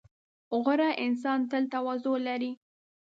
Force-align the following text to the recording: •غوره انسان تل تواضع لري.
•غوره 0.63 0.89
انسان 1.05 1.39
تل 1.51 1.63
تواضع 1.73 2.13
لري. 2.27 2.51